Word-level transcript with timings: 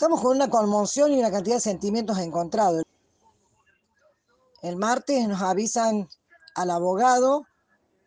Estamos 0.00 0.22
con 0.22 0.34
una 0.34 0.48
conmoción 0.48 1.12
y 1.12 1.18
una 1.18 1.30
cantidad 1.30 1.56
de 1.56 1.60
sentimientos 1.60 2.16
encontrados. 2.16 2.84
El 4.62 4.76
martes 4.76 5.28
nos 5.28 5.42
avisan 5.42 6.08
al 6.54 6.70
abogado, 6.70 7.44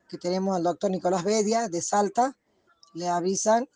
que 0.09 0.17
tenemos 0.17 0.55
al 0.55 0.63
doctor 0.63 0.89
Nicolás 0.89 1.23
Bedia 1.23 1.67
de 1.67 1.83
Salta, 1.83 2.35
le 2.95 3.07
avisan 3.07 3.69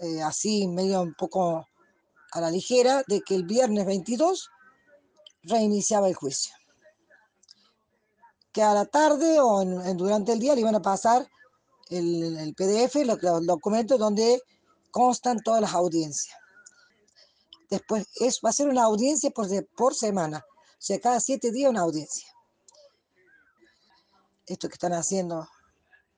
eh, 0.00 0.20
así 0.20 0.68
medio 0.68 1.00
un 1.00 1.14
poco 1.14 1.66
a 2.32 2.40
la 2.42 2.50
ligera 2.50 3.02
de 3.06 3.22
que 3.22 3.36
el 3.36 3.44
viernes 3.44 3.86
22 3.86 4.50
reiniciaba 5.44 6.08
el 6.08 6.14
juicio. 6.14 6.54
Que 8.52 8.62
a 8.62 8.74
la 8.74 8.84
tarde 8.84 9.40
o 9.40 9.64
durante 9.94 10.34
el 10.34 10.40
día 10.40 10.54
le 10.54 10.60
iban 10.60 10.74
a 10.74 10.82
pasar 10.82 11.26
el, 11.88 12.54
PDF, 12.54 12.96
los, 13.06 13.46
documentos 13.46 13.98
donde 13.98 14.42
constan 14.90 15.40
todas 15.42 15.62
las 15.62 15.72
audiencias. 15.72 16.36
Después 17.70 18.06
es, 18.16 18.40
va 18.44 18.50
a 18.50 18.52
ser 18.52 18.68
una 18.68 18.84
audiencia 18.84 19.30
por, 19.30 19.94
semana, 19.94 20.44
o 20.48 20.76
sea, 20.78 20.98
cada 21.00 21.20
siete 21.20 21.52
días 21.52 21.70
una 21.70 21.82
audiencia. 21.82 22.28
Esto 24.46 24.68
que 24.68 24.74
están 24.74 24.94
haciendo 24.94 25.46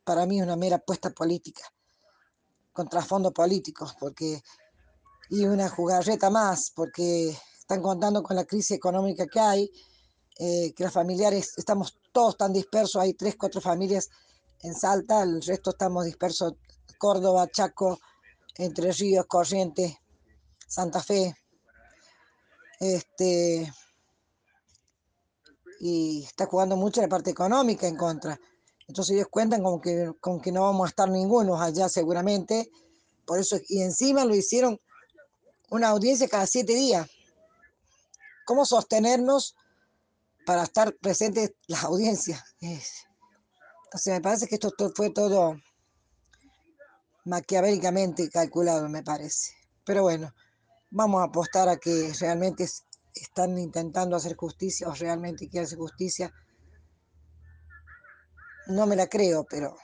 para 0.05 0.27
mí 0.27 0.39
es 0.39 0.45
una 0.45 0.57
mera 0.57 0.77
apuesta 0.77 1.11
política, 1.11 1.63
con 2.73 2.89
trasfondo 2.89 3.33
político, 3.33 3.91
porque 3.99 4.43
y 5.31 5.45
una 5.45 5.69
jugarreta 5.69 6.29
más, 6.29 6.73
porque 6.75 7.31
están 7.59 7.83
contando 7.83 8.23
con 8.23 8.37
la 8.37 8.45
crisis 8.45 8.73
económica 8.73 9.27
que 9.27 9.41
hay, 9.41 9.71
eh, 10.39 10.73
que 10.75 10.85
los 10.85 10.93
familiares, 10.93 11.53
estamos 11.57 11.99
todos 12.13 12.37
tan 12.37 12.53
dispersos, 12.53 13.01
hay 13.01 13.15
tres, 13.15 13.37
cuatro 13.37 13.61
familias 13.61 14.09
en 14.63 14.75
Salta, 14.75 15.23
el 15.23 15.41
resto 15.43 15.71
estamos 15.71 16.05
dispersos, 16.05 16.55
Córdoba, 16.99 17.47
Chaco, 17.49 17.99
Entre 18.57 18.93
Ríos, 18.93 19.27
Corrientes, 19.27 19.97
Santa 20.71 21.03
Fe. 21.03 21.35
Este, 22.79 23.71
y 25.81 26.23
está 26.23 26.47
jugando 26.47 26.77
mucho 26.77 27.03
la 27.03 27.09
parte 27.09 27.31
económica 27.31 27.89
en 27.89 27.97
contra. 27.97 28.41
Entonces 28.87 29.17
ellos 29.17 29.29
cuentan 29.31 29.63
con 29.63 29.81
que, 29.81 30.13
con 30.21 30.41
que 30.41 30.53
no 30.53 30.63
vamos 30.63 30.87
a 30.87 30.91
estar 30.91 31.09
ninguno 31.09 31.61
allá 31.61 31.89
seguramente. 31.89 32.71
Por 33.27 33.41
eso, 33.41 33.59
y 33.69 33.83
encima 33.83 34.25
lo 34.25 34.35
hicieron 34.35 34.81
una 35.71 35.89
audiencia 35.89 36.29
cada 36.29 36.47
siete 36.47 36.73
días. 36.75 37.09
¿Cómo 38.47 38.65
sostenernos 38.65 39.57
para 40.47 40.63
estar 40.63 40.95
presentes 40.97 41.53
las 41.67 41.85
audiencias? 41.85 42.43
O 43.93 43.99
sea, 43.99 44.15
me 44.15 44.21
parece 44.21 44.47
que 44.47 44.55
esto 44.55 44.73
fue 44.95 45.11
todo 45.11 45.57
maquiavélicamente 47.25 48.29
calculado, 48.31 48.89
me 48.89 49.03
parece. 49.03 49.53
Pero 49.85 50.03
bueno, 50.03 50.33
vamos 50.91 51.21
a 51.21 51.25
apostar 51.25 51.69
a 51.69 51.77
que 51.77 52.13
realmente 52.21 52.67
están 53.15 53.59
intentando 53.59 54.17
hacer 54.17 54.37
justicia 54.37 54.89
o 54.89 54.95
realmente 54.95 55.49
quieren 55.49 55.67
hacer 55.67 55.79
justicia. 55.79 56.33
No 58.67 58.87
me 58.87 58.97
la 58.97 59.07
creo, 59.07 59.45
pero 59.49 59.77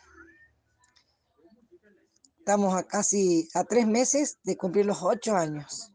estamos 2.38 2.74
a 2.76 2.84
casi 2.84 3.48
a 3.54 3.64
tres 3.64 3.86
meses 3.86 4.38
de 4.42 4.56
cumplir 4.56 4.86
los 4.86 5.02
ocho 5.02 5.34
años. 5.34 5.92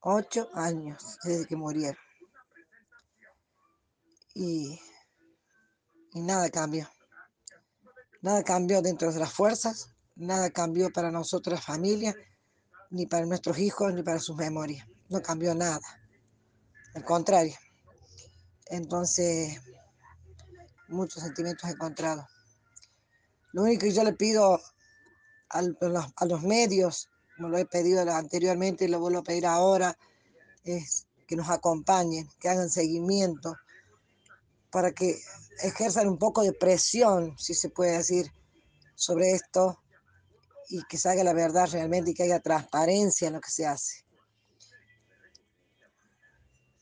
Ocho 0.00 0.48
años 0.54 1.18
desde 1.24 1.46
que 1.46 1.56
murieron. 1.56 1.98
Y, 4.34 4.78
y 6.12 6.20
nada 6.22 6.48
cambió. 6.50 6.88
Nada 8.22 8.44
cambió 8.44 8.82
dentro 8.82 9.12
de 9.12 9.18
las 9.18 9.32
fuerzas, 9.32 9.88
nada 10.14 10.50
cambió 10.50 10.90
para 10.90 11.10
nosotros, 11.10 11.54
la 11.54 11.60
familia, 11.60 12.14
ni 12.90 13.06
para 13.06 13.26
nuestros 13.26 13.58
hijos, 13.58 13.92
ni 13.94 14.02
para 14.02 14.18
sus 14.18 14.36
memorias. 14.36 14.86
No 15.08 15.22
cambió 15.22 15.54
nada. 15.54 15.80
Al 16.94 17.04
contrario. 17.04 17.54
Entonces, 18.66 19.60
muchos 20.88 21.22
sentimientos 21.22 21.68
encontrados. 21.70 22.24
Lo 23.52 23.62
único 23.62 23.82
que 23.82 23.92
yo 23.92 24.04
le 24.04 24.12
pido 24.12 24.60
a 25.48 25.62
los, 26.26 26.42
medios, 26.42 27.08
como 27.36 27.48
lo 27.48 27.58
he 27.58 27.64
pedido 27.64 28.02
anteriormente 28.12 28.84
y 28.84 28.88
lo 28.88 29.00
vuelvo 29.00 29.20
a 29.20 29.24
pedir 29.24 29.46
ahora, 29.46 29.96
es 30.64 31.06
que 31.26 31.36
nos 31.36 31.48
acompañen, 31.48 32.28
que 32.40 32.48
hagan 32.48 32.68
seguimiento, 32.68 33.56
para 34.70 34.92
que 34.92 35.18
ejerzan 35.62 36.08
un 36.08 36.18
poco 36.18 36.42
de 36.42 36.52
presión, 36.52 37.36
si 37.38 37.54
se 37.54 37.70
puede 37.70 37.96
decir, 37.96 38.30
sobre 38.94 39.32
esto 39.32 39.80
y 40.68 40.82
que 40.84 40.98
se 40.98 41.08
haga 41.08 41.24
la 41.24 41.32
verdad 41.32 41.68
realmente 41.70 42.10
y 42.10 42.14
que 42.14 42.24
haya 42.24 42.40
transparencia 42.40 43.28
en 43.28 43.34
lo 43.34 43.40
que 43.40 43.50
se 43.50 43.66
hace. 43.66 44.04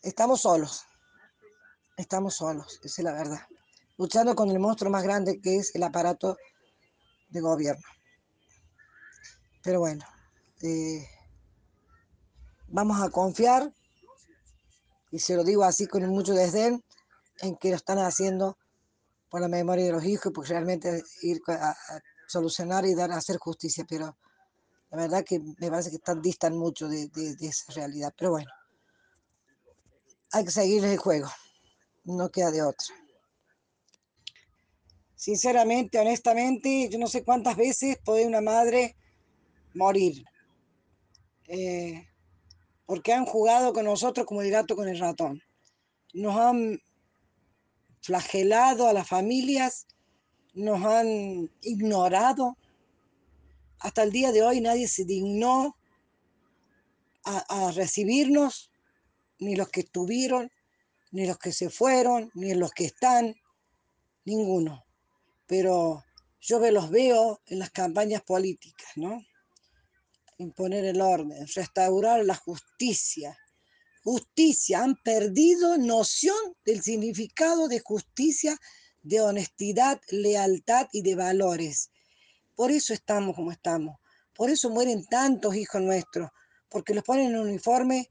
Estamos 0.03 0.43
solos, 0.43 0.85
estamos 1.97 2.35
solos, 2.35 2.81
es 2.83 2.99
la 2.99 3.13
verdad, 3.13 3.41
luchando 3.97 4.35
con 4.35 4.51
el 4.51 4.59
monstruo 4.59 4.91
más 4.91 5.03
grande 5.03 5.41
que 5.41 5.57
es 5.57 5.75
el 5.75 5.83
aparato 5.83 6.37
de 7.31 7.41
gobierno. 7.41 7.85
Pero 9.63 9.81
bueno, 9.81 10.05
eh, 10.63 11.09
vamos 12.69 13.01
a 13.03 13.09
confiar, 13.09 13.73
y 15.11 15.19
se 15.19 15.37
lo 15.37 15.45
digo 15.45 15.65
así 15.65 15.87
con 15.87 16.07
mucho 16.09 16.35
desdén, 16.35 16.85
en 17.41 17.57
que 17.57 17.71
lo 17.71 17.77
están 17.77 17.99
haciendo 17.99 18.59
por 19.31 19.41
la 19.41 19.49
memoria 19.49 19.87
de 19.87 19.93
los 19.93 20.05
hijos, 20.05 20.33
porque 20.35 20.51
realmente 20.51 21.03
ir 21.23 21.41
a, 21.49 21.75
solucionar 22.27 22.85
y 22.87 22.95
dar 22.95 23.13
hacer 23.13 23.39
justicia, 23.39 23.85
pero 23.89 24.17
la 24.91 24.99
verdad 24.99 25.25
que 25.25 25.41
me 25.41 25.71
parece 25.71 25.91
que 25.91 25.97
están, 25.97 26.23
distan 26.23 26.57
mucho 26.57 26.89
de, 26.89 27.11
esa 27.41 27.73
realidad. 27.73 28.15
Pero 28.17 28.33
bueno, 28.33 28.51
hay 30.33 30.45
que 30.45 30.51
seguir 30.51 30.85
el 30.85 30.99
juego, 30.99 31.29
no 32.05 32.31
queda 32.31 32.51
de 32.51 32.63
otra. 32.63 32.87
Sinceramente, 35.17 35.99
honestamente, 35.99 36.89
yo 36.91 36.99
no 36.99 37.07
sé 37.07 37.25
cuántas 37.25 37.57
veces 37.57 37.99
puede 38.05 38.27
una 38.27 38.41
madre 38.41 38.95
morir. 39.75 40.25
Eh, 41.49 42.07
porque 42.87 43.13
han 43.13 43.25
jugado 43.25 43.73
con 43.73 43.87
nosotros 43.87 44.27
como 44.27 44.43
el 44.43 44.51
gato 44.51 44.77
con 44.77 44.89
el 44.89 44.99
ratón. 44.99 45.41
Nos 46.13 46.37
han 46.37 46.79
flagelado 48.01 48.87
a 48.87 48.93
las 48.93 49.09
familias, 49.09 49.87
nos 50.55 50.85
han 50.85 51.51
ignorado. 51.63 52.57
Hasta 53.81 54.03
el 54.03 54.13
día 54.13 54.33
de 54.33 54.43
hoy 54.43 54.61
nadie 54.61 54.89
se 54.89 55.05
dignó 55.05 55.77
a, 57.25 57.73
recibirnos, 57.73 58.71
ni 59.39 59.57
los 59.57 59.69
que 59.71 59.81
estuvieron, 59.81 60.51
ni 61.11 61.27
los 61.27 61.39
que 61.39 61.53
se 61.53 61.71
fueron, 61.71 62.31
ni 62.35 62.55
los 62.55 62.73
que 62.73 62.85
están, 62.85 63.35
ninguno. 64.25 64.85
Pero 65.47 66.05
yo 66.41 66.59
los 66.71 66.91
veo 66.91 67.41
en 67.47 67.59
las 67.59 67.71
campañas 67.71 68.23
políticas, 68.23 68.91
¿no? 68.97 69.25
Imponer 70.39 70.85
el 70.85 71.01
orden, 71.01 71.47
restaurar 71.55 72.25
la 72.25 72.35
justicia, 72.35 73.39
justicia, 74.03 74.83
han 74.83 74.97
perdido 74.97 75.79
noción 75.79 76.37
del 76.67 76.83
significado 76.83 77.69
de 77.69 77.81
justicia, 77.81 78.59
de 79.05 79.21
honestidad, 79.21 80.01
lealtad 80.11 80.89
y 80.93 81.03
de 81.03 81.15
valores. 81.15 81.93
Por 82.57 82.73
eso 82.73 82.93
estamos 82.93 83.37
como 83.37 83.53
estamos. 83.53 83.99
Por 84.35 84.51
eso 84.51 84.69
mueren 84.71 85.05
tantos 85.07 85.55
hijos 85.55 85.81
nuestros, 85.81 86.31
porque 86.69 86.95
los 86.95 87.05
ponen 87.05 87.27
en 87.27 87.39
uniforme 87.39 88.11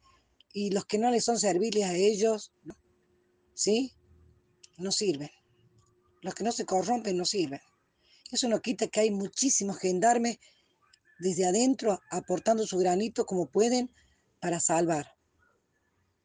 y 0.54 0.72
los 0.72 0.86
que 0.86 0.98
no 0.98 1.12
les 1.12 1.26
son 1.26 1.38
serviles 1.38 1.84
a 1.84 1.94
ellos, 1.94 2.54
¿sí? 3.54 3.92
No 4.78 4.94
sirven. 4.94 5.32
Los 6.22 6.34
que 6.34 6.46
no 6.46 6.54
se 6.54 6.66
corrompen 6.66 7.18
no 7.18 7.26
sirven. 7.26 7.60
Eso 8.32 8.48
no 8.48 8.62
quita 8.62 8.88
que 8.88 9.02
hay 9.02 9.12
muchísimos 9.12 9.78
gendarmes 9.80 10.38
desde 11.20 11.46
adentro 11.46 12.00
aportando 12.10 12.66
su 12.66 12.78
granito 12.78 13.26
como 13.26 13.52
pueden 13.52 13.94
para 14.40 14.62
salvar 14.62 15.14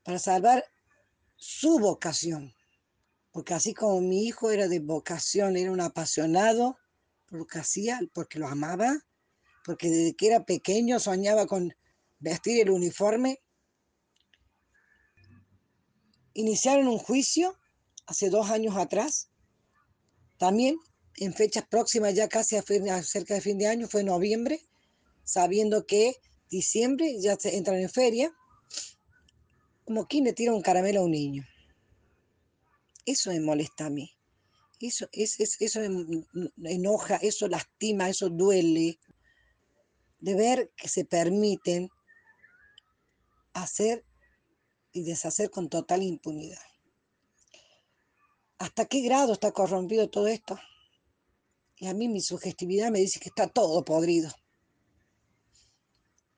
para 0.08 0.18
salvar 0.18 0.64
su 1.36 1.78
vocación. 1.78 2.54
Porque 3.32 3.54
así 3.54 3.74
como 3.74 4.00
mi 4.00 4.26
hijo 4.26 4.50
era 4.50 4.68
de 4.68 4.80
vocación, 4.80 5.56
era 5.56 5.70
un 5.70 5.80
apasionado 5.80 6.78
por 7.26 7.40
lo 7.40 7.46
que 7.46 7.58
hacía, 7.58 8.00
porque 8.14 8.38
lo 8.38 8.48
amaba, 8.48 9.04
porque 9.64 9.90
desde 9.90 10.16
que 10.16 10.28
era 10.28 10.44
pequeño 10.44 10.98
soñaba 10.98 11.46
con 11.46 11.74
vestir 12.18 12.60
el 12.60 12.70
uniforme. 12.70 13.40
Iniciaron 16.32 16.88
un 16.88 16.98
juicio 16.98 17.58
hace 18.06 18.30
dos 18.30 18.50
años 18.50 18.76
atrás, 18.76 19.30
también 20.38 20.78
en 21.16 21.34
fechas 21.34 21.66
próximas, 21.68 22.14
ya 22.14 22.28
casi 22.28 22.56
a 22.56 22.62
cerca 23.02 23.34
de 23.34 23.40
fin 23.40 23.58
de 23.58 23.66
año, 23.66 23.88
fue 23.88 24.04
noviembre, 24.04 24.60
sabiendo 25.24 25.84
que 25.84 26.14
diciembre 26.48 27.20
ya 27.20 27.36
se 27.36 27.56
entran 27.56 27.78
en 27.80 27.90
feria, 27.90 28.32
como 29.84 30.06
quien 30.06 30.24
le 30.24 30.32
tira 30.32 30.52
un 30.52 30.62
caramelo 30.62 31.00
a 31.00 31.04
un 31.04 31.10
niño. 31.10 31.44
Eso 33.08 33.30
me 33.30 33.40
molesta 33.40 33.86
a 33.86 33.90
mí. 33.90 34.14
Eso, 34.78 35.08
es, 35.12 35.40
eso 35.40 35.80
enoja, 36.62 37.16
eso 37.16 37.48
lastima, 37.48 38.10
eso 38.10 38.28
duele. 38.28 39.00
De 40.20 40.34
ver 40.34 40.70
que 40.76 40.88
se 40.88 41.06
permiten 41.06 41.88
hacer 43.54 44.04
y 44.92 45.04
deshacer 45.04 45.48
con 45.48 45.70
total 45.70 46.02
impunidad. 46.02 46.60
¿Hasta 48.58 48.84
qué 48.84 49.00
grado 49.00 49.32
está 49.32 49.52
corrompido 49.52 50.10
todo 50.10 50.26
esto? 50.26 50.58
Y 51.76 51.86
a 51.86 51.94
mí 51.94 52.08
mi 52.08 52.20
sugestividad 52.20 52.90
me 52.90 52.98
dice 52.98 53.20
que 53.20 53.30
está 53.30 53.48
todo 53.48 53.86
podrido. 53.86 54.30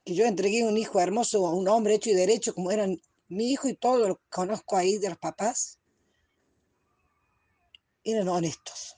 Que 0.04 0.14
yo 0.14 0.24
entregué 0.24 0.62
un 0.62 0.76
hijo 0.76 1.00
hermoso 1.00 1.48
a 1.48 1.52
un 1.52 1.66
hombre 1.66 1.94
hecho 1.94 2.10
y 2.10 2.14
derecho 2.14 2.54
como 2.54 2.70
eran 2.70 3.00
mi 3.26 3.50
hijo 3.50 3.66
y 3.66 3.74
todo 3.74 4.06
lo 4.06 4.16
que 4.18 4.28
conozco 4.28 4.76
ahí 4.76 4.98
de 4.98 5.08
los 5.08 5.18
papás. 5.18 5.79
Eran 8.04 8.28
honestos. 8.28 8.96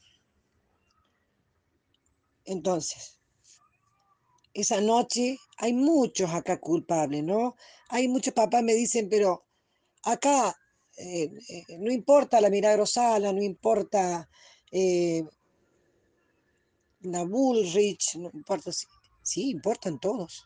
Entonces, 2.44 3.18
esa 4.54 4.80
noche 4.80 5.38
hay 5.56 5.72
muchos 5.72 6.30
acá 6.30 6.60
culpables, 6.60 7.24
¿no? 7.24 7.56
Hay 7.88 8.08
muchos 8.08 8.34
papás 8.34 8.62
me 8.62 8.74
dicen, 8.74 9.08
pero 9.08 9.44
acá 10.02 10.54
eh, 10.96 11.30
eh, 11.48 11.78
no 11.78 11.90
importa 11.90 12.40
la 12.40 12.50
Milagrosala, 12.50 13.32
no 13.32 13.42
importa 13.42 14.28
eh, 14.70 15.24
la 17.00 17.24
Bullrich, 17.24 18.16
no 18.16 18.30
importa, 18.34 18.70
sí, 19.22 19.50
importan 19.50 19.98
todos. 19.98 20.44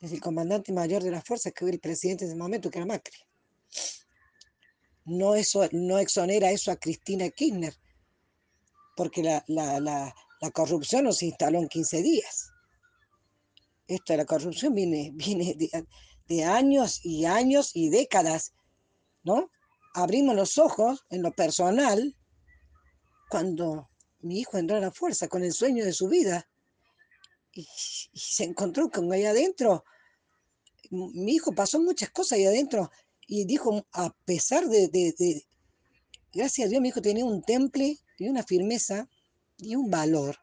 Es 0.00 0.12
el 0.12 0.20
comandante 0.20 0.72
mayor 0.72 1.02
de 1.02 1.10
las 1.10 1.24
fuerzas 1.24 1.52
que 1.52 1.64
fue 1.64 1.70
el 1.70 1.80
presidente 1.80 2.24
en 2.24 2.30
ese 2.30 2.38
momento, 2.38 2.70
que 2.70 2.78
era 2.78 2.86
Macri. 2.86 3.18
No, 5.08 5.34
eso, 5.34 5.66
no 5.72 5.98
exonera 5.98 6.50
eso 6.50 6.70
a 6.70 6.76
Cristina 6.76 7.30
Kirchner, 7.30 7.74
porque 8.94 9.22
la, 9.22 9.42
la, 9.48 9.80
la, 9.80 10.14
la 10.40 10.50
corrupción 10.50 11.04
no 11.04 11.12
se 11.12 11.26
instaló 11.26 11.58
en 11.58 11.68
15 11.68 12.02
días. 12.02 12.52
Esto 13.86 14.12
de 14.12 14.18
la 14.18 14.26
corrupción 14.26 14.74
viene, 14.74 15.10
viene 15.14 15.56
de, 16.26 16.44
años 16.44 17.00
y 17.02 17.24
años 17.24 17.70
y 17.74 17.88
décadas, 17.88 18.52
¿no? 19.24 19.50
Abrimos 19.94 20.36
los 20.36 20.58
ojos 20.58 21.06
en 21.08 21.22
lo 21.22 21.32
personal 21.32 22.14
cuando 23.30 23.88
mi 24.20 24.40
hijo 24.40 24.58
entró 24.58 24.76
a 24.76 24.80
la 24.80 24.90
fuerza 24.90 25.28
con 25.28 25.42
el 25.42 25.52
sueño 25.52 25.86
de 25.86 25.94
su 25.94 26.08
vida 26.08 26.46
y, 27.52 27.66
se 28.12 28.44
encontró 28.44 28.90
con 28.90 29.10
ahí 29.10 29.24
adentro. 29.24 29.84
Mi 30.90 31.32
hijo 31.32 31.52
pasó 31.52 31.80
muchas 31.80 32.10
cosas 32.10 32.32
ahí 32.32 32.44
adentro 32.44 32.90
y 33.30 33.44
dijo, 33.44 33.86
a 33.92 34.10
pesar 34.24 34.66
de, 34.68 35.46
gracias 36.32 36.66
a 36.66 36.70
Dios, 36.70 36.80
mi 36.80 36.88
hijo 36.88 37.02
tenía 37.02 37.26
un 37.26 37.42
temple 37.42 37.98
y 38.18 38.28
una 38.28 38.42
firmeza 38.42 39.06
y 39.58 39.76
un 39.76 39.90
valor. 39.90 40.36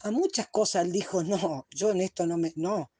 A 0.00 0.10
muchas 0.10 0.48
cosas 0.48 0.84
él 0.84 0.92
dijo, 0.92 1.24
no, 1.24 1.66
yo 1.70 1.90
en 1.90 2.02
esto 2.02 2.26
no 2.26 2.36
me, 2.36 2.52
no, 2.54 2.92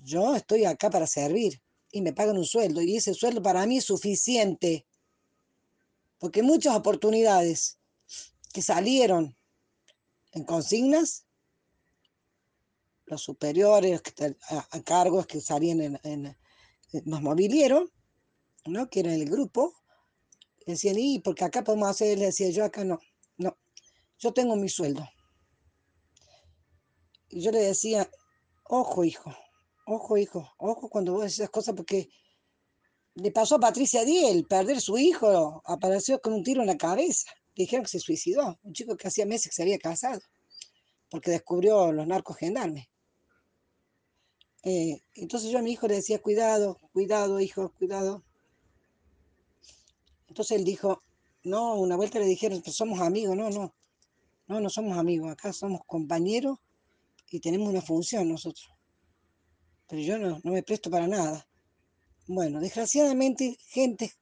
yo 0.00 0.36
estoy 0.36 0.66
acá 0.66 0.90
para 0.90 1.06
servir 1.06 1.62
y 1.90 2.02
me 2.02 2.12
pagan 2.12 2.36
un 2.36 2.44
sueldo 2.44 2.82
y 2.82 2.96
ese 2.96 3.14
sueldo 3.14 3.42
para 3.42 3.64
mí 3.64 3.78
es 3.78 3.84
suficiente. 3.84 4.86
Porque 6.18 6.42
muchas 6.42 6.76
oportunidades 6.76 7.78
que 8.52 8.60
salieron 8.60 9.34
en 10.32 10.44
consignas, 10.44 11.24
los 13.06 13.22
superiores 13.22 14.02
a, 14.50 14.68
a 14.70 14.82
cargos 14.82 15.26
que 15.26 15.40
salían 15.40 15.98
nos 17.04 17.22
movilieron, 17.22 17.90
¿no? 18.66 18.88
que 18.88 19.00
era 19.00 19.14
el 19.14 19.28
grupo, 19.28 19.74
decían, 20.66 20.96
y 20.98 21.20
porque 21.20 21.44
acá 21.44 21.62
podemos 21.62 21.88
hacer, 21.88 22.18
le 22.18 22.26
decía 22.26 22.50
yo, 22.50 22.64
acá 22.64 22.84
no, 22.84 22.98
no, 23.38 23.56
yo 24.18 24.32
tengo 24.32 24.56
mi 24.56 24.68
sueldo. 24.68 25.08
Y 27.28 27.40
yo 27.40 27.50
le 27.50 27.60
decía, 27.60 28.08
ojo 28.64 29.04
hijo, 29.04 29.34
ojo 29.86 30.16
hijo, 30.16 30.54
ojo 30.58 30.88
cuando 30.88 31.12
vos 31.12 31.22
decís 31.22 31.40
esas 31.40 31.50
cosas 31.50 31.74
porque 31.74 32.08
le 33.14 33.30
pasó 33.32 33.56
a 33.56 33.60
Patricia 33.60 34.04
Diel, 34.04 34.46
perder 34.46 34.80
su 34.80 34.98
hijo, 34.98 35.62
apareció 35.64 36.20
con 36.20 36.34
un 36.34 36.42
tiro 36.42 36.60
en 36.60 36.66
la 36.66 36.76
cabeza. 36.76 37.30
Le 37.54 37.64
dijeron 37.64 37.84
que 37.84 37.90
se 37.90 38.00
suicidó, 38.00 38.58
un 38.62 38.72
chico 38.74 38.96
que 38.96 39.08
hacía 39.08 39.24
meses 39.24 39.48
que 39.48 39.54
se 39.54 39.62
había 39.62 39.78
casado, 39.78 40.20
porque 41.08 41.30
descubrió 41.30 41.92
los 41.92 42.06
narcos 42.06 42.36
gendarmes. 42.36 42.86
Eh, 44.64 45.00
entonces 45.14 45.50
yo 45.50 45.58
a 45.58 45.62
mi 45.62 45.72
hijo 45.72 45.86
le 45.86 45.94
decía, 45.94 46.20
cuidado, 46.20 46.78
cuidado, 46.92 47.40
hijo, 47.40 47.72
cuidado. 47.78 48.24
Entonces 50.36 50.58
él 50.58 50.64
dijo, 50.64 51.02
no, 51.44 51.76
una 51.76 51.96
vuelta 51.96 52.18
le 52.18 52.26
dijeron, 52.26 52.60
pues 52.60 52.76
somos 52.76 53.00
amigos, 53.00 53.34
no, 53.34 53.48
no, 53.48 53.74
no, 54.48 54.60
no 54.60 54.68
somos 54.68 54.98
amigos, 54.98 55.32
acá 55.32 55.50
somos 55.50 55.80
compañeros 55.86 56.58
y 57.30 57.40
tenemos 57.40 57.70
una 57.70 57.80
función 57.80 58.28
nosotros. 58.28 58.68
Pero 59.88 60.02
yo 60.02 60.18
no, 60.18 60.38
no 60.44 60.52
me 60.52 60.62
presto 60.62 60.90
para 60.90 61.06
nada. 61.06 61.48
Bueno, 62.26 62.60
desgraciadamente, 62.60 63.56
gente 63.68 64.12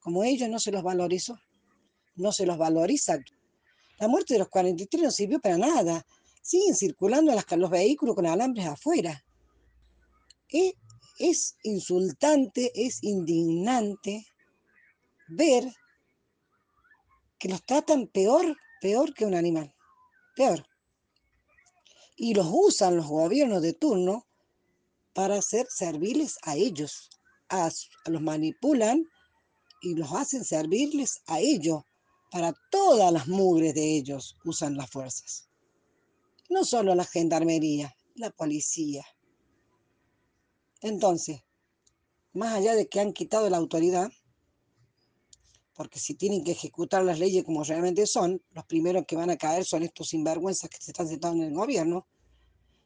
como 0.00 0.24
ellos 0.24 0.48
no 0.48 0.58
se 0.58 0.72
los 0.72 0.82
valorizó, 0.82 1.38
no 2.16 2.32
se 2.32 2.46
los 2.46 2.58
valoriza. 2.58 3.20
La 4.00 4.08
muerte 4.08 4.34
de 4.34 4.40
los 4.40 4.48
43 4.48 5.04
no 5.04 5.10
sirvió 5.12 5.38
para 5.38 5.56
nada. 5.56 6.04
Siguen 6.42 6.74
circulando 6.74 7.32
las, 7.32 7.46
los 7.56 7.70
vehículos 7.70 8.16
con 8.16 8.26
alambres 8.26 8.66
afuera. 8.66 9.24
Es, 10.48 10.74
es 11.20 11.56
insultante, 11.62 12.72
es 12.74 13.04
indignante 13.04 14.26
ver 15.28 15.72
que 17.38 17.48
los 17.48 17.64
tratan 17.64 18.06
peor, 18.06 18.56
peor 18.80 19.12
que 19.14 19.24
un 19.26 19.34
animal. 19.34 19.74
Peor. 20.36 20.66
Y 22.16 22.34
los 22.34 22.46
usan 22.50 22.96
los 22.96 23.06
gobiernos 23.06 23.62
de 23.62 23.72
turno 23.72 24.26
para 25.12 25.40
ser 25.42 25.66
serviles 25.68 26.38
a 26.42 26.56
ellos. 26.56 27.10
A, 27.48 27.70
los 28.06 28.22
manipulan 28.22 29.04
y 29.82 29.94
los 29.94 30.12
hacen 30.12 30.44
servirles 30.44 31.22
a 31.26 31.40
ellos. 31.40 31.82
Para 32.30 32.52
todas 32.70 33.12
las 33.12 33.28
mugres 33.28 33.74
de 33.74 33.96
ellos 33.96 34.36
usan 34.44 34.76
las 34.76 34.90
fuerzas. 34.90 35.48
No 36.48 36.64
solo 36.64 36.94
la 36.94 37.04
gendarmería, 37.04 37.94
la 38.16 38.30
policía. 38.30 39.04
Entonces, 40.80 41.42
más 42.32 42.54
allá 42.54 42.74
de 42.74 42.88
que 42.88 43.00
han 43.00 43.12
quitado 43.12 43.48
la 43.48 43.56
autoridad, 43.56 44.10
porque 45.74 45.98
si 45.98 46.14
tienen 46.14 46.44
que 46.44 46.52
ejecutar 46.52 47.02
las 47.04 47.18
leyes 47.18 47.44
como 47.44 47.64
realmente 47.64 48.06
son, 48.06 48.40
los 48.52 48.64
primeros 48.64 49.04
que 49.06 49.16
van 49.16 49.30
a 49.30 49.36
caer 49.36 49.64
son 49.64 49.82
estos 49.82 50.08
sinvergüenzas 50.08 50.70
que 50.70 50.78
se 50.80 50.92
están 50.92 51.08
sentando 51.08 51.42
en 51.42 51.50
el 51.50 51.54
gobierno, 51.54 52.06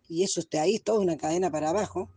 y 0.09 0.23
eso 0.23 0.41
está 0.41 0.63
ahí, 0.63 0.79
toda 0.79 1.01
una 1.01 1.19
cadena 1.19 1.51
para 1.51 1.69
abajo. 1.69 2.09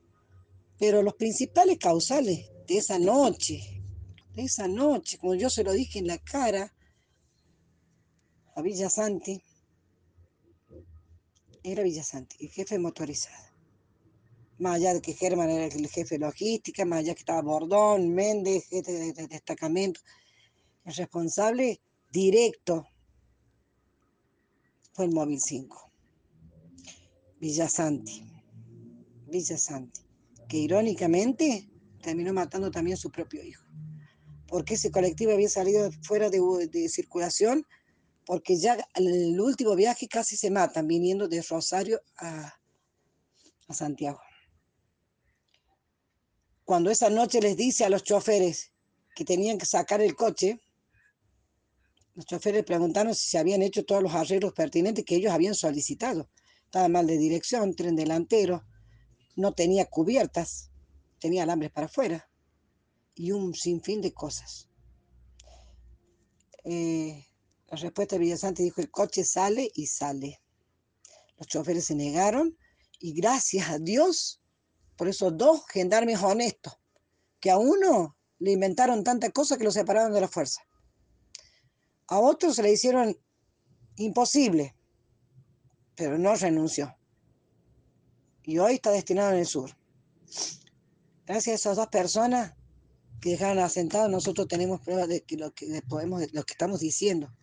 Pero 0.79 1.03
los 1.03 1.13
principales 1.15 1.77
causales 1.77 2.49
de 2.65 2.77
esa 2.77 2.97
noche, 2.97 3.83
de 4.33 4.43
esa 4.43 4.67
noche, 4.67 5.17
como 5.17 5.35
yo 5.35 5.49
se 5.49 5.63
lo 5.63 5.73
dije 5.73 5.99
en 5.99 6.07
la 6.07 6.17
cara 6.17 6.73
a 8.55 8.61
Villa 8.61 8.89
Santi, 8.89 9.43
era 11.63 11.83
Villa 11.83 12.03
Santi, 12.03 12.37
el 12.39 12.49
jefe 12.49 12.79
motorizado. 12.79 13.51
Más 14.57 14.75
allá 14.75 14.93
de 14.93 15.01
que 15.01 15.13
Germán 15.13 15.49
era 15.49 15.65
el 15.65 15.87
jefe 15.89 16.15
de 16.15 16.19
logística, 16.19 16.85
más 16.85 16.99
allá 16.99 17.13
que 17.13 17.19
estaba 17.19 17.41
Bordón, 17.41 18.13
Méndez, 18.13 18.67
jefe 18.69 18.91
de 18.91 19.27
destacamento, 19.27 19.99
el 20.85 20.93
responsable 20.95 21.81
directo 22.09 22.85
fue 24.93 25.05
el 25.05 25.11
móvil 25.11 25.39
5. 25.39 25.91
Villasanti. 27.39 28.23
Villasanti. 29.27 30.01
Que 30.47 30.57
irónicamente 30.57 31.69
terminó 32.01 32.33
matando 32.33 32.71
también 32.71 32.95
a 32.95 32.97
su 32.97 33.11
propio 33.11 33.43
hijo. 33.43 33.65
Porque 34.47 34.73
ese 34.73 34.91
colectivo 34.91 35.31
había 35.31 35.49
salido 35.49 35.89
fuera 36.03 36.29
de, 36.29 36.39
de 36.67 36.89
circulación, 36.89 37.65
porque 38.25 38.57
ya 38.57 38.77
en 38.95 39.07
el 39.07 39.39
último 39.39 39.75
viaje 39.75 40.07
casi 40.07 40.35
se 40.35 40.51
matan 40.51 40.87
viniendo 40.87 41.27
de 41.27 41.41
Rosario 41.41 42.01
a, 42.17 42.53
a 43.67 43.73
Santiago. 43.73 44.19
Cuando 46.65 46.91
esa 46.91 47.09
noche 47.09 47.41
les 47.41 47.55
dice 47.55 47.85
a 47.85 47.89
los 47.89 48.03
choferes 48.03 48.71
que 49.15 49.25
tenían 49.25 49.57
que 49.57 49.65
sacar 49.65 50.01
el 50.01 50.15
coche, 50.15 50.59
los 52.15 52.25
choferes 52.25 52.63
preguntaron 52.63 53.15
si 53.15 53.29
se 53.29 53.37
habían 53.37 53.61
hecho 53.61 53.85
todos 53.85 54.03
los 54.03 54.13
arreglos 54.13 54.53
pertinentes 54.53 55.05
que 55.05 55.15
ellos 55.15 55.31
habían 55.31 55.55
solicitado. 55.55 56.29
Estaba 56.65 56.87
mal 56.87 57.07
de 57.07 57.17
dirección, 57.17 57.75
tren 57.75 57.95
delantero, 57.95 58.65
no 59.35 59.53
tenía 59.53 59.85
cubiertas, 59.85 60.71
tenía 61.19 61.43
alambres 61.43 61.71
para 61.71 61.87
afuera 61.87 62.29
y 63.15 63.31
un 63.31 63.53
sinfín 63.53 64.01
de 64.01 64.13
cosas. 64.13 64.69
Eh, 66.63 67.25
la 67.69 67.77
respuesta 67.77 68.15
de 68.15 68.19
Villasante 68.19 68.63
dijo, 68.63 68.81
el 68.81 68.91
coche 68.91 69.23
sale 69.23 69.71
y 69.73 69.87
sale. 69.87 70.41
Los 71.37 71.47
choferes 71.47 71.85
se 71.85 71.95
negaron 71.95 72.57
y 72.99 73.13
gracias 73.13 73.69
a 73.69 73.79
Dios 73.79 74.41
por 74.97 75.07
esos 75.07 75.35
dos 75.37 75.65
gendarmes 75.67 76.21
honestos, 76.21 76.73
que 77.39 77.49
a 77.49 77.57
uno 77.57 78.17
le 78.39 78.51
inventaron 78.51 79.03
tanta 79.03 79.31
cosa 79.31 79.57
que 79.57 79.63
lo 79.63 79.71
separaron 79.71 80.13
de 80.13 80.21
la 80.21 80.27
fuerza. 80.27 80.61
A 82.11 82.19
otros 82.19 82.57
se 82.57 82.63
le 82.63 82.73
hicieron 82.73 83.17
imposible, 83.95 84.75
pero 85.95 86.17
no 86.17 86.35
renunció. 86.35 86.93
Y 88.43 88.57
hoy 88.57 88.73
está 88.73 88.91
destinado 88.91 89.31
en 89.31 89.37
el 89.37 89.45
sur. 89.45 89.71
Gracias 91.25 91.53
a 91.53 91.55
esas 91.55 91.77
dos 91.77 91.87
personas 91.87 92.53
que 93.21 93.29
dejaron 93.29 93.59
asentados, 93.59 94.11
nosotros 94.11 94.49
tenemos 94.49 94.81
pruebas 94.81 95.07
de 95.07 95.21
que 95.21 95.37
lo 95.37 95.53
que 95.53 95.81
podemos, 95.87 96.21
lo 96.33 96.43
que 96.43 96.51
estamos 96.51 96.81
diciendo. 96.81 97.33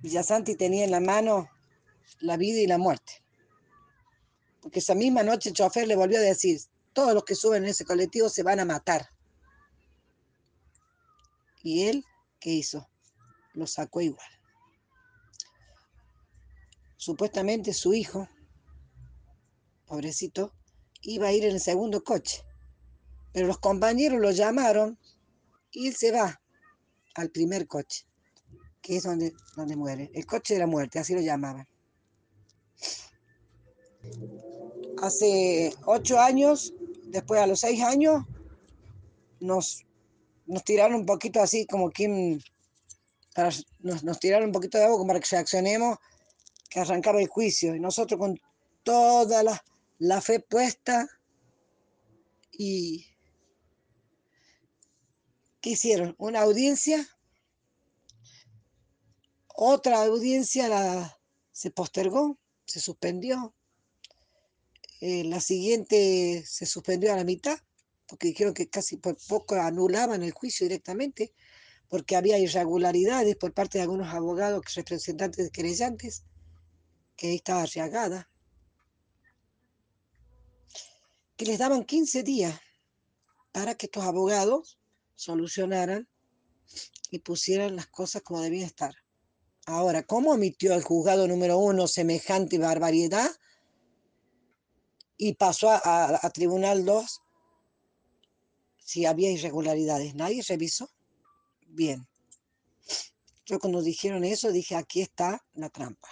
Villasanti 0.00 0.56
tenía 0.56 0.86
en 0.86 0.92
la 0.92 1.00
mano 1.00 1.50
la 2.20 2.38
vida 2.38 2.58
y 2.60 2.66
la 2.66 2.78
muerte. 2.78 3.22
Porque 4.62 4.78
esa 4.78 4.94
misma 4.94 5.22
noche 5.22 5.50
el 5.50 5.54
chofer 5.54 5.86
le 5.86 5.94
volvió 5.94 6.16
a 6.16 6.22
decir, 6.22 6.58
todos 6.94 7.12
los 7.12 7.24
que 7.24 7.34
suben 7.34 7.64
en 7.64 7.68
ese 7.68 7.84
colectivo 7.84 8.30
se 8.30 8.42
van 8.42 8.60
a 8.60 8.64
matar. 8.64 9.10
Y 11.62 11.88
él, 11.88 12.02
¿qué 12.40 12.50
hizo? 12.50 12.88
Lo 13.54 13.66
sacó 13.66 14.00
igual. 14.00 14.28
Supuestamente 16.96 17.72
su 17.72 17.94
hijo, 17.94 18.28
pobrecito, 19.86 20.52
iba 21.02 21.28
a 21.28 21.32
ir 21.32 21.44
en 21.44 21.52
el 21.52 21.60
segundo 21.60 22.02
coche. 22.02 22.44
Pero 23.32 23.46
los 23.46 23.58
compañeros 23.58 24.20
lo 24.20 24.30
llamaron 24.30 24.98
y 25.70 25.88
él 25.88 25.94
se 25.94 26.10
va 26.10 26.40
al 27.14 27.30
primer 27.30 27.66
coche, 27.66 28.06
que 28.80 28.96
es 28.96 29.04
donde, 29.04 29.34
donde 29.56 29.76
muere. 29.76 30.10
El 30.14 30.26
coche 30.26 30.54
de 30.54 30.60
la 30.60 30.66
muerte, 30.66 30.98
así 30.98 31.14
lo 31.14 31.20
llamaban. 31.20 31.68
Hace 35.02 35.74
ocho 35.84 36.18
años, 36.18 36.72
después 37.04 37.40
a 37.40 37.46
los 37.46 37.60
seis 37.60 37.82
años, 37.82 38.24
nos, 39.40 39.85
nos 40.46 40.64
tiraron 40.64 41.00
un 41.00 41.06
poquito 41.06 41.40
así 41.40 41.66
como 41.66 41.90
quien, 41.90 42.42
nos, 43.36 44.04
nos 44.04 44.20
tiraron 44.20 44.48
un 44.48 44.52
poquito 44.52 44.78
de 44.78 44.84
agua 44.84 44.98
como 44.98 45.08
para 45.08 45.20
que 45.20 45.28
reaccionemos, 45.30 45.98
que 46.68 46.80
arrancaba 46.80 47.20
el 47.20 47.28
juicio. 47.28 47.74
Y 47.74 47.80
nosotros 47.80 48.18
con 48.18 48.40
toda 48.82 49.42
la, 49.42 49.64
la 49.98 50.20
fe 50.20 50.40
puesta 50.40 51.08
y 52.52 53.06
¿qué 55.60 55.70
hicieron? 55.70 56.14
Una 56.18 56.42
audiencia, 56.42 57.06
otra 59.48 60.02
audiencia 60.02 60.68
la, 60.68 61.18
se 61.52 61.70
postergó, 61.70 62.38
se 62.64 62.80
suspendió, 62.80 63.54
eh, 65.00 65.24
la 65.24 65.40
siguiente 65.40 66.44
se 66.46 66.66
suspendió 66.66 67.12
a 67.12 67.16
la 67.16 67.24
mitad, 67.24 67.58
porque 68.06 68.28
dijeron 68.28 68.54
que 68.54 68.68
casi 68.68 68.96
por 68.96 69.16
poco 69.28 69.56
anulaban 69.56 70.22
el 70.22 70.32
juicio 70.32 70.66
directamente, 70.66 71.32
porque 71.88 72.16
había 72.16 72.38
irregularidades 72.38 73.36
por 73.36 73.52
parte 73.52 73.78
de 73.78 73.82
algunos 73.82 74.12
abogados, 74.12 74.74
representantes 74.74 75.44
de 75.44 75.50
querellantes, 75.50 76.24
que 77.16 77.28
ahí 77.28 77.36
estaba 77.36 77.62
arriagada, 77.62 78.28
que 81.36 81.44
les 81.44 81.58
daban 81.58 81.84
15 81.84 82.22
días 82.22 82.58
para 83.52 83.74
que 83.74 83.86
estos 83.86 84.04
abogados 84.04 84.78
solucionaran 85.14 86.08
y 87.10 87.20
pusieran 87.20 87.76
las 87.76 87.86
cosas 87.86 88.22
como 88.22 88.40
debían 88.40 88.66
estar. 88.66 88.94
Ahora, 89.66 90.04
¿cómo 90.04 90.32
omitió 90.32 90.74
el 90.74 90.82
juzgado 90.82 91.26
número 91.26 91.58
uno 91.58 91.88
semejante 91.88 92.58
barbaridad 92.58 93.30
y 95.16 95.34
pasó 95.34 95.70
a, 95.70 96.30
Tribunal 96.32 96.84
2 96.84 97.22
si 98.86 99.04
había 99.04 99.30
irregularidades. 99.30 100.14
Nadie 100.14 100.42
revisó. 100.48 100.88
Bien. 101.66 102.06
Yo 103.44 103.58
cuando 103.58 103.82
dijeron 103.82 104.24
eso 104.24 104.50
dije, 104.50 104.76
aquí 104.76 105.02
está 105.02 105.44
la 105.54 105.68
trampa. 105.68 106.08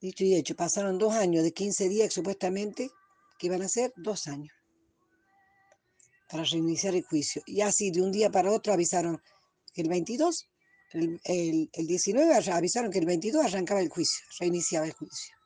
Dicho 0.00 0.24
y 0.24 0.36
hecho, 0.36 0.54
pasaron 0.54 0.98
dos 0.98 1.14
años 1.14 1.42
de 1.42 1.52
15 1.52 1.88
días 1.88 2.14
supuestamente, 2.14 2.88
que 3.38 3.48
iban 3.48 3.62
a 3.62 3.68
ser 3.68 3.92
dos 3.96 4.28
años 4.28 4.54
para 6.30 6.44
reiniciar 6.44 6.94
el 6.94 7.02
juicio. 7.02 7.42
Y 7.44 7.60
así 7.60 7.90
de 7.90 8.00
un 8.00 8.12
día 8.12 8.30
para 8.30 8.50
otro 8.52 8.72
avisaron 8.72 9.20
que 9.74 9.82
el 9.82 9.88
22, 9.88 10.48
el, 10.92 11.20
el, 11.24 11.70
el 11.72 11.86
19 11.86 12.34
avisaron 12.52 12.90
que 12.90 12.98
el 13.00 13.06
22 13.06 13.44
arrancaba 13.44 13.80
el 13.80 13.88
juicio, 13.88 14.24
reiniciaba 14.38 14.86
el 14.86 14.92
juicio 14.92 15.36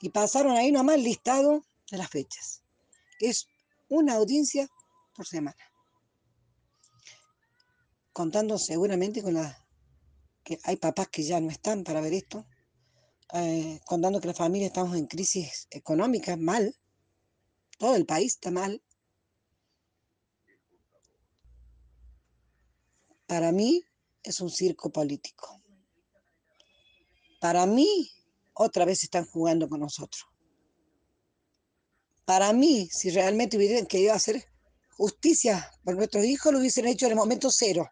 y 0.00 0.08
pasaron 0.08 0.56
ahí 0.56 0.72
nomás 0.72 0.98
listado 0.98 1.64
de 1.90 1.98
las 1.98 2.08
fechas. 2.08 2.62
Es 3.20 3.46
una 3.90 4.14
audiencia 4.14 4.66
por 5.14 5.26
semana. 5.26 5.56
Contando 8.12 8.56
seguramente 8.58 9.22
con 9.22 9.34
la 9.34 9.66
que 10.42 10.58
hay 10.64 10.76
papás 10.76 11.08
que 11.08 11.22
ya 11.22 11.40
no 11.40 11.50
están 11.50 11.84
para 11.84 12.00
ver 12.00 12.14
esto, 12.14 12.46
eh, 13.34 13.80
contando 13.84 14.20
que 14.20 14.28
la 14.28 14.34
familia 14.34 14.68
estamos 14.68 14.96
en 14.96 15.06
crisis 15.06 15.66
económica, 15.70 16.36
mal, 16.36 16.74
todo 17.78 17.96
el 17.96 18.06
país 18.06 18.34
está 18.34 18.50
mal. 18.50 18.82
Para 23.26 23.52
mí 23.52 23.82
es 24.22 24.40
un 24.40 24.50
circo 24.50 24.90
político. 24.90 25.60
Para 27.40 27.66
mí 27.66 28.10
otra 28.54 28.84
vez 28.84 29.02
están 29.02 29.24
jugando 29.24 29.68
con 29.68 29.80
nosotros. 29.80 30.26
Para 32.30 32.52
mí, 32.52 32.88
si 32.92 33.10
realmente 33.10 33.56
hubieran 33.56 33.86
querido 33.86 34.14
hacer 34.14 34.46
justicia 34.96 35.68
por 35.82 35.96
nuestros 35.96 36.24
hijos, 36.24 36.52
lo 36.52 36.60
hubiesen 36.60 36.86
hecho 36.86 37.06
en 37.06 37.10
el 37.10 37.16
momento 37.16 37.50
cero. 37.50 37.90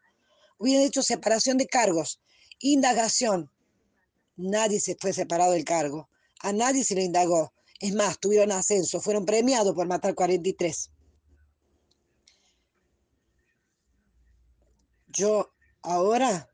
Hubieran 0.58 0.86
hecho 0.86 1.02
separación 1.02 1.58
de 1.58 1.66
cargos, 1.66 2.20
indagación. 2.60 3.50
Nadie 4.36 4.78
se 4.78 4.94
fue 4.94 5.12
separado 5.12 5.54
del 5.54 5.64
cargo. 5.64 6.08
A 6.38 6.52
nadie 6.52 6.84
se 6.84 6.94
le 6.94 7.02
indagó. 7.02 7.52
Es 7.80 7.92
más, 7.96 8.20
tuvieron 8.20 8.52
ascenso, 8.52 9.00
fueron 9.00 9.26
premiados 9.26 9.74
por 9.74 9.88
matar 9.88 10.14
43. 10.14 10.88
Yo 15.08 15.52
ahora, 15.82 16.48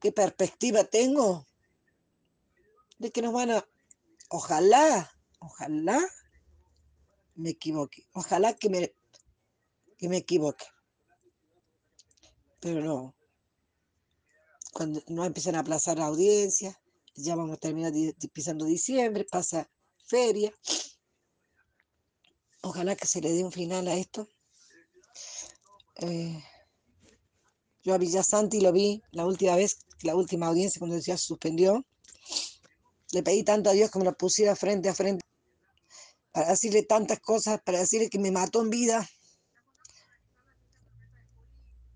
¿qué 0.00 0.10
perspectiva 0.10 0.84
tengo? 0.84 1.46
de 2.96 3.10
que 3.10 3.20
nos 3.20 3.34
van 3.34 3.50
a... 3.50 3.68
Ojalá, 4.30 5.13
ojalá 5.44 6.00
me 7.34 7.50
equivoque. 7.50 8.06
Ojalá 8.12 8.54
que 8.54 8.68
me, 8.68 8.94
que 9.98 10.08
me 10.08 10.18
equivoque. 10.18 10.66
Pero 12.60 12.80
no. 12.80 13.14
Cuando 14.72 15.02
no 15.08 15.24
empiezan 15.24 15.54
a 15.54 15.60
aplazar 15.60 15.98
la 15.98 16.06
audiencia, 16.06 16.80
ya 17.14 17.36
vamos 17.36 17.56
a 17.56 17.60
terminar 17.60 17.92
pisando 18.32 18.64
diciembre, 18.64 19.24
pasa 19.30 19.70
feria. 20.06 20.52
Ojalá 22.62 22.96
que 22.96 23.06
se 23.06 23.20
le 23.20 23.30
dé 23.32 23.44
un 23.44 23.52
final 23.52 23.86
a 23.88 23.94
esto. 23.94 24.26
Eh, 25.96 26.42
yo 27.82 27.94
a 27.94 27.98
Villasanti 27.98 28.60
lo 28.60 28.72
vi 28.72 29.02
la 29.12 29.26
última 29.26 29.54
vez, 29.54 29.76
la 30.02 30.16
última 30.16 30.46
audiencia 30.46 30.78
cuando 30.78 30.96
decía 30.96 31.18
suspendió. 31.18 31.84
Le 33.12 33.22
pedí 33.22 33.44
tanto 33.44 33.70
a 33.70 33.74
Dios 33.74 33.90
que 33.90 33.98
me 33.98 34.06
lo 34.06 34.16
pusiera 34.16 34.56
frente 34.56 34.88
a 34.88 34.94
frente 34.94 35.24
para 36.34 36.50
decirle 36.50 36.82
tantas 36.82 37.20
cosas, 37.20 37.62
para 37.62 37.78
decirle 37.78 38.10
que 38.10 38.18
me 38.18 38.32
mató 38.32 38.60
en 38.60 38.68
vida. 38.68 39.08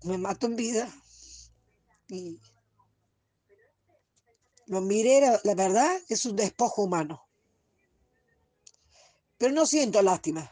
Me 0.05 0.17
mató 0.17 0.47
en 0.47 0.55
vida. 0.55 0.89
Y 2.07 2.39
lo 4.67 4.79
miré, 4.79 5.19
la 5.43 5.55
verdad, 5.55 5.99
es 6.07 6.23
un 6.23 6.37
despojo 6.37 6.83
humano. 6.83 7.21
Pero 9.37 9.53
no 9.53 9.65
siento 9.65 10.01
lástima. 10.01 10.49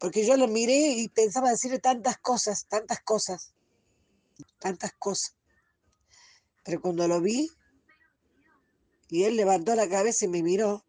Porque 0.00 0.24
yo 0.24 0.38
lo 0.38 0.48
miré 0.48 0.88
y 0.92 1.08
pensaba 1.10 1.50
decirle 1.50 1.80
tantas 1.80 2.16
cosas, 2.16 2.66
tantas 2.66 3.02
cosas, 3.02 3.52
tantas 4.58 4.94
cosas. 4.94 5.36
Pero 6.64 6.80
cuando 6.80 7.06
lo 7.06 7.20
vi, 7.20 7.50
y 9.10 9.24
él 9.24 9.36
levantó 9.36 9.74
la 9.74 9.86
cabeza 9.86 10.24
y 10.24 10.28
me 10.28 10.42
miró. 10.42 10.82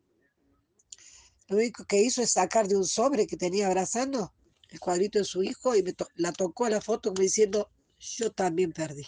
Lo 1.53 1.59
único 1.59 1.85
que 1.85 2.01
hizo 2.01 2.23
es 2.23 2.31
sacar 2.31 2.67
de 2.67 2.75
un 2.75 2.83
sobre 2.83 3.27
que 3.27 3.37
tenía 3.37 3.67
abrazando 3.67 4.33
el 4.69 4.79
cuadrito 4.79 5.19
de 5.19 5.25
su 5.25 5.43
hijo 5.43 5.75
y 5.75 5.83
me 5.83 5.93
la 6.15 6.31
tocó 6.31 6.65
a 6.65 6.71
la 6.71 6.81
foto 6.81 7.09
como 7.11 7.21
diciendo, 7.21 7.69
yo 7.99 8.31
también 8.31 8.71
perdí. 8.71 9.05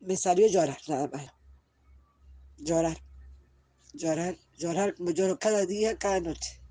Me 0.00 0.16
salió 0.16 0.48
llorar, 0.48 0.78
nada 0.88 1.08
más. 1.08 1.26
Llorar, 2.56 3.04
llorar, 3.92 4.38
llorar, 4.56 4.94
como 4.94 5.10
lloro 5.10 5.38
cada 5.38 5.66
día, 5.66 5.98
cada 5.98 6.20
noche. 6.20 6.62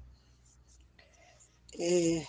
Eh, 1.74 2.28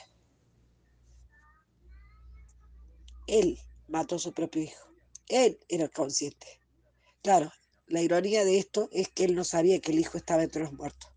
él 3.26 3.58
mató 3.88 4.16
a 4.16 4.18
su 4.18 4.34
propio 4.34 4.60
hijo. 4.60 4.90
Él 5.28 5.58
era 5.70 5.88
consciente. 5.88 6.65
Claro, 7.23 7.52
la 7.87 8.02
ironía 8.02 8.44
de 8.44 8.58
esto 8.58 8.88
es 8.92 9.08
que 9.08 9.25
él 9.25 9.35
no 9.35 9.44
sabía 9.44 9.80
que 9.80 9.92
el 9.92 9.99
hijo 9.99 10.18
estaba 10.18 10.42
entre 10.42 10.62
los 10.62 10.73
muertos. 10.73 11.11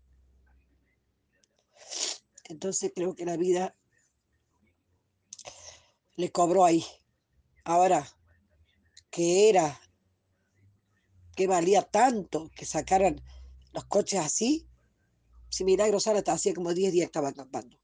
Entonces 2.48 2.92
creo 2.94 3.14
que 3.14 3.24
la 3.24 3.36
vida 3.36 3.76
le 6.16 6.32
cobró 6.32 6.64
ahí. 6.64 6.84
Ahora, 7.64 8.06
que 9.10 9.48
era 9.48 9.80
¿Qué 11.40 11.46
valía 11.46 11.80
tanto 11.80 12.50
que 12.54 12.66
sacaran 12.66 13.22
los 13.72 13.86
coches 13.86 14.20
así? 14.20 14.68
Si 15.48 15.64
Milagro 15.64 15.98
Sala 15.98 16.22
hacía 16.26 16.52
como 16.52 16.74
10 16.74 16.92
días 16.92 17.06
estaba 17.06 17.28
acampando. 17.30 17.78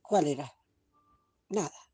¿Cuál 0.00 0.28
era? 0.28 0.50
Nada. 1.50 1.91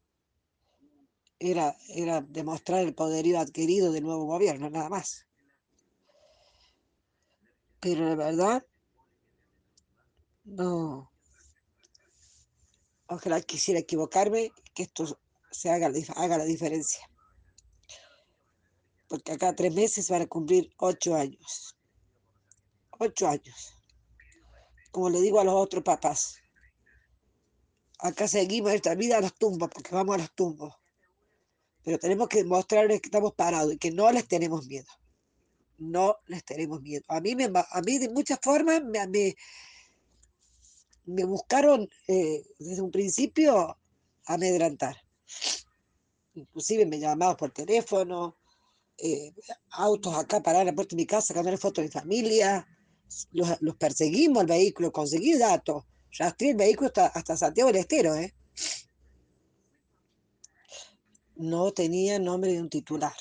Era, 1.41 1.77
era 1.89 2.21
demostrar 2.21 2.81
el 2.81 2.95
poderío 2.95 3.39
adquirido 3.39 3.93
del 3.93 4.05
nuevo 4.05 4.25
gobierno, 4.25 4.71
nada 4.71 4.89
más. 4.89 5.27
Pero 7.81 8.05
la 8.07 8.17
verdad, 8.17 8.67
no. 10.45 11.13
Ojalá 13.07 13.41
quisiera 13.41 13.81
equivocarme, 13.81 14.51
que 14.75 14.83
esto 14.83 15.19
se 15.51 15.71
haga, 15.71 15.91
haga 16.17 16.39
la 16.39 16.45
diferencia. 16.45 17.09
Porque 19.09 19.33
acá 19.33 19.55
tres 19.55 19.75
meses 19.75 20.11
van 20.11 20.23
a 20.23 20.27
cumplir 20.27 20.71
ocho 20.79 21.15
años. 21.15 21.79
Ocho 22.99 23.29
años. 23.29 23.75
Como 24.91 25.09
le 25.09 25.21
digo 25.21 25.41
a 25.41 25.45
los 25.45 25.55
otros 25.55 25.83
papás. 25.83 26.37
Acá 28.01 28.29
seguimos 28.29 28.73
esta 28.73 28.95
vida 28.95 29.19
a 29.19 29.21
los 29.21 29.35
tumbos, 29.35 29.71
porque 29.73 29.95
vamos 29.95 30.17
a 30.17 30.19
los 30.19 30.33
tumbos. 30.35 30.75
Pero 31.89 31.99
tenemos 31.99 32.29
que 32.29 32.45
mostrarles 32.45 33.01
que 33.01 33.07
estamos 33.07 33.33
parados 33.33 33.73
y 33.73 33.79
que 33.79 33.91
no 33.91 34.13
les 34.13 34.29
tenemos 34.29 34.67
miedo 34.67 34.93
no 35.79 36.17
les 36.27 36.45
tenemos 36.45 36.83
miedo. 36.83 37.05
A 37.09 37.21
mí, 37.21 37.35
me, 37.35 37.45
a 37.45 37.81
mí 37.83 37.99
de 37.99 38.09
muchas 38.11 38.39
formas 38.43 38.83
me, 38.85 39.35
me, 41.07 41.25
buscaron 41.25 41.89
eh, 42.07 42.43
desde 42.59 42.83
un 42.83 42.91
principio 42.91 43.79
amedrantar. 44.27 44.97
Inclusive 46.35 46.85
me 46.85 46.99
llamaban 46.99 47.37
por 47.37 47.53
teléfono, 47.53 48.37
eh, 48.99 49.33
autos 49.71 50.15
acá 50.15 50.43
pararon 50.43 50.69
a 50.69 50.73
la 50.73 50.75
puerta 50.75 50.97
de 50.97 51.03
mi 51.03 51.07
casa, 51.07 51.33
cambiar 51.33 51.57
fotos 51.59 51.83
de 51.83 51.89
mi 51.89 51.93
familia, 51.93 52.67
los, 53.31 53.77
perseguimos 53.77 54.43
el 54.43 54.49
vehículo, 54.49 54.93
conseguí 54.93 55.39
datos, 55.39 55.85
rastré 56.19 56.51
el 56.51 56.57
vehículo 56.57 56.89
hasta, 56.89 57.07
hasta 57.07 57.37
Santiago 57.37 57.69
del 57.69 57.81
Estero, 57.81 58.15
¿eh? 58.17 58.35
No 61.39 61.71
tenía 61.71 62.19
nombre 62.19 62.53
de 62.53 62.61
un 62.61 62.69
titular. 62.69 63.15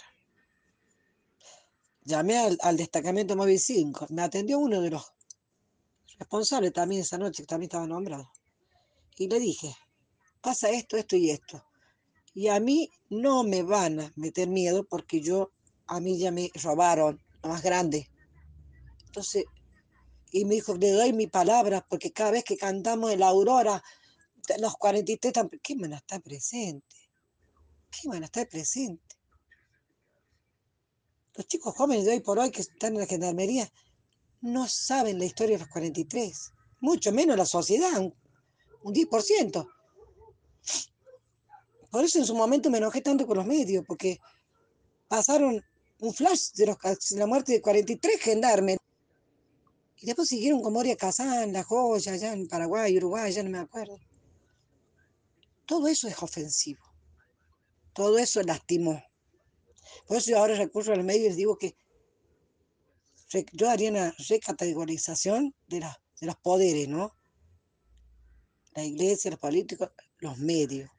Llamé 2.04 2.38
al, 2.38 2.76
destacamento 2.76 3.36
móvil 3.36 3.60
5, 3.60 4.08
me 4.10 4.24
atendió 4.24 4.58
uno 4.58 4.82
de 4.82 4.90
los 4.90 5.14
responsables 6.18 6.74
también 6.74 7.02
esa 7.02 7.20
noche, 7.20 7.44
que 7.44 7.48
también 7.48 7.68
estaba 7.68 7.86
nombrado. 7.86 8.32
Y 9.18 9.28
le 9.28 9.40
dije, 9.40 9.76
pasa 10.42 10.72
esto, 10.72 10.98
esto 10.98 11.16
y 11.16 11.30
esto. 11.30 11.64
Y 12.34 12.48
a 12.48 12.60
mí 12.60 12.90
no 13.12 13.44
me 13.44 13.62
van 13.62 14.00
a 14.00 14.12
meter 14.16 14.48
miedo 14.48 14.84
porque 14.84 15.22
yo, 15.22 15.52
a 15.86 16.00
mí 16.00 16.18
ya 16.18 16.32
me 16.32 16.50
robaron, 16.56 17.22
lo 17.44 17.50
más 17.50 17.62
grande. 17.62 18.10
Entonces, 19.06 19.46
y 20.32 20.44
me 20.46 20.56
dijo, 20.56 20.76
le 20.76 20.90
doy 20.92 21.14
mi 21.14 21.28
palabra 21.28 21.86
porque 21.88 22.12
cada 22.12 22.32
vez 22.32 22.44
que 22.44 22.58
cantamos 22.58 23.12
en 23.12 23.20
la 23.20 23.28
aurora, 23.28 23.84
los 24.60 24.76
43, 24.76 25.34
¿qué 25.62 25.76
van 25.76 25.94
a 25.94 25.98
estar 25.98 26.20
presentes? 26.24 27.07
¿Qué 27.90 28.08
van 28.08 28.24
a 28.24 28.26
estar 28.26 28.48
presentes? 28.48 29.18
Los 31.36 31.48
chicos 31.48 31.76
jóvenes 31.76 32.06
de 32.06 32.12
hoy 32.12 32.20
por 32.20 32.40
hoy 32.40 32.50
que 32.50 32.62
están 32.62 32.94
en 32.94 33.02
la 33.02 33.06
gendarmería 33.06 33.72
no 34.42 34.68
saben 34.68 35.20
la 35.20 35.26
historia 35.26 35.58
de 35.58 35.64
los 35.64 35.72
43, 35.72 36.52
mucho 36.82 37.12
menos 37.12 37.38
la 37.38 37.46
sociedad, 37.46 38.00
un, 38.00 38.14
10%. 38.94 39.68
Por 41.92 42.04
eso 42.04 42.20
en 42.20 42.26
su 42.26 42.36
momento 42.36 42.70
me 42.70 42.80
enojé 42.80 43.02
tanto 43.02 43.28
con 43.28 43.38
los 43.38 43.46
medios, 43.46 43.84
porque 43.88 44.18
pasaron 45.08 45.62
un 46.00 46.14
flash 46.14 46.52
de, 46.54 46.76
la 47.12 47.28
muerte 47.28 47.54
de 47.54 47.62
43 47.62 48.20
gendarmes. 48.20 48.78
Y 49.98 50.06
después 50.06 50.30
siguieron 50.30 50.62
con 50.62 50.74
Moria 50.74 50.96
Kazán, 50.96 51.54
La 51.54 51.64
Joya, 51.64 52.14
allá 52.14 52.34
en 52.34 52.48
Paraguay, 52.48 52.98
Uruguay, 52.98 53.32
ya 53.32 53.44
no 53.44 53.50
me 53.50 53.60
acuerdo. 53.60 53.98
Todo 55.66 55.88
eso 55.88 56.08
es 56.08 56.22
ofensivo. 56.22 56.87
Todo 57.98 58.20
eso 58.20 58.44
lastimó. 58.44 59.04
Por 60.06 60.18
eso 60.18 60.30
yo 60.30 60.38
ahora 60.38 60.54
recurso 60.54 60.94
a 60.94 60.96
los 60.96 61.04
medios 61.04 61.34
y 61.34 61.38
digo 61.38 61.58
que 61.58 61.76
yo 63.54 63.72
haría 63.72 63.90
una 63.90 64.14
recategorización 64.30 65.56
de, 65.66 65.80
de 65.80 66.28
los 66.28 66.36
poderes, 66.36 66.88
¿no? 66.88 67.18
La 68.76 68.84
iglesia, 68.84 69.32
los 69.32 69.40
políticos, 69.40 69.90
los 70.20 70.38
medios. 70.38 70.92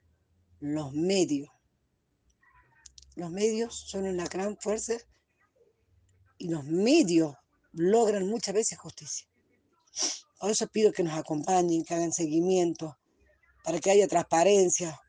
Los 0.59 0.91
medios. 0.91 1.47
Los 3.15 3.31
medios 3.31 3.79
son 3.87 4.05
una 4.05 4.25
gran 4.25 4.57
fuerza 4.57 4.95
y 6.37 6.49
los 6.49 6.65
medios 6.65 7.33
logran 7.71 8.27
muchas 8.27 8.53
veces 8.53 8.77
justicia. 8.77 9.25
Por 10.37 10.51
eso 10.51 10.67
pido 10.67 10.91
que 10.91 11.03
nos 11.03 11.17
acompañen, 11.17 11.85
que 11.85 11.95
hagan 11.95 12.11
seguimiento, 12.11 12.97
para 13.63 13.79
que 13.79 13.89
haya 13.89 14.05
transparencia, 14.09 14.99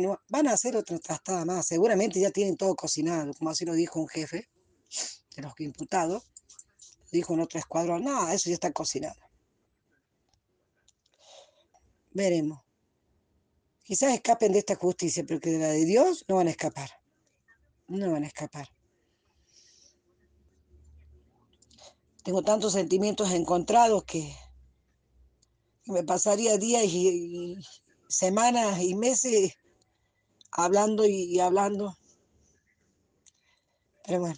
no, 0.00 0.20
van 0.28 0.48
a 0.48 0.52
hacer 0.52 0.76
otra 0.76 0.98
trastada 0.98 1.44
más. 1.44 1.66
Seguramente 1.66 2.20
ya 2.20 2.30
tienen 2.30 2.56
todo 2.56 2.74
cocinado, 2.74 3.32
como 3.34 3.50
así 3.50 3.64
lo 3.64 3.74
dijo 3.74 4.00
un 4.00 4.08
jefe 4.08 4.48
de 5.36 5.42
los 5.42 5.58
imputados. 5.60 6.30
Dijo 7.12 7.34
en 7.34 7.40
otro 7.40 7.58
escuadrón, 7.58 8.04
nada, 8.04 8.34
eso 8.34 8.50
ya 8.50 8.54
está 8.54 8.72
cocinado. 8.72 9.20
Veremos. 12.12 12.60
Quizás 13.84 14.14
escapen 14.14 14.52
de 14.52 14.58
esta 14.58 14.74
justicia, 14.74 15.24
pero 15.26 15.38
que 15.38 15.50
de 15.50 15.58
la 15.58 15.68
de 15.68 15.84
Dios 15.84 16.24
no 16.28 16.36
van 16.36 16.48
a 16.48 16.50
escapar. 16.50 16.90
No 17.86 18.10
van 18.10 18.24
a 18.24 18.26
escapar. 18.26 18.68
Tengo 22.24 22.42
tantos 22.42 22.72
sentimientos 22.72 23.30
encontrados 23.30 24.02
que 24.04 24.34
me 25.84 26.02
pasaría 26.02 26.58
días 26.58 26.82
y 26.84 27.56
semanas 28.08 28.80
y 28.80 28.94
meses 28.96 29.54
hablando 30.56 31.06
y, 31.06 31.38
hablando. 31.38 31.96
Pero 34.04 34.20
bueno, 34.20 34.36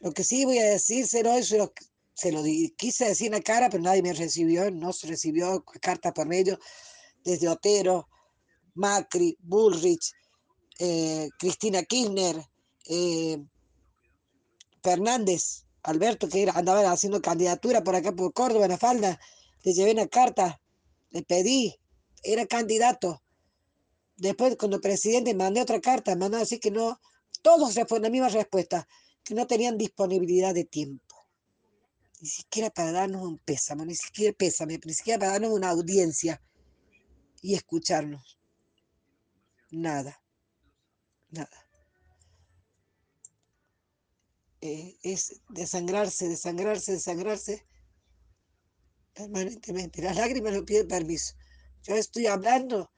lo 0.00 0.12
que 0.12 0.24
sí 0.24 0.44
voy 0.44 0.58
a 0.58 0.70
decírselo 0.70 1.32
es 1.32 1.50
lo 1.52 1.72
se 2.14 2.32
lo 2.32 2.42
quise 2.76 3.04
decir 3.04 3.28
en 3.28 3.34
la 3.34 3.40
cara, 3.40 3.70
pero 3.70 3.80
nadie 3.80 4.02
me 4.02 4.12
recibió, 4.12 4.72
no 4.72 4.92
se 4.92 5.06
recibió 5.06 5.64
carta 5.80 6.12
por 6.12 6.26
medio 6.26 6.58
desde 7.22 7.48
Otero, 7.48 8.08
Macri, 8.74 9.36
Bullrich, 9.40 10.12
eh, 10.80 11.28
Cristina 11.38 11.84
Kirchner, 11.84 12.44
eh, 12.86 13.38
Fernández, 14.82 15.64
Alberto, 15.84 16.28
que 16.28 16.42
era, 16.42 16.52
andaba 16.54 16.90
haciendo 16.90 17.22
candidatura 17.22 17.84
por 17.84 17.94
acá 17.94 18.10
por 18.10 18.32
Córdoba, 18.32 18.64
en 18.64 18.72
la 18.72 18.78
falda, 18.78 19.20
le 19.62 19.72
llevé 19.72 19.92
una 19.92 20.08
carta, 20.08 20.60
le 21.10 21.22
pedí, 21.22 21.78
era 22.24 22.46
candidato, 22.46 23.22
Después, 24.18 24.56
cuando 24.56 24.76
el 24.76 24.82
presidente 24.82 25.32
mandé 25.32 25.60
otra 25.60 25.80
carta, 25.80 26.16
mandó 26.16 26.36
a 26.36 26.40
decir 26.40 26.58
que 26.58 26.72
no, 26.72 27.00
todos 27.40 27.76
responden 27.76 28.10
la 28.10 28.10
misma 28.10 28.28
respuesta, 28.28 28.88
que 29.22 29.34
no 29.34 29.46
tenían 29.46 29.78
disponibilidad 29.78 30.52
de 30.52 30.64
tiempo. 30.64 31.14
Ni 32.20 32.28
siquiera 32.28 32.68
para 32.70 32.90
darnos 32.90 33.22
un 33.22 33.38
pésame, 33.38 33.86
ni 33.86 33.94
siquiera 33.94 34.36
pésame, 34.36 34.80
ni 34.84 34.92
siquiera 34.92 35.20
para 35.20 35.32
darnos 35.32 35.52
una 35.52 35.70
audiencia 35.70 36.42
y 37.42 37.54
escucharnos. 37.54 38.38
Nada, 39.70 40.20
nada. 41.30 41.68
Eh, 44.60 44.98
es 45.04 45.40
desangrarse, 45.48 46.28
desangrarse, 46.28 46.90
desangrarse 46.90 47.64
permanentemente. 49.14 50.02
Las 50.02 50.16
lágrimas 50.16 50.54
no 50.54 50.64
piden 50.64 50.88
permiso. 50.88 51.36
Yo 51.84 51.94
estoy 51.94 52.26
hablando 52.26 52.90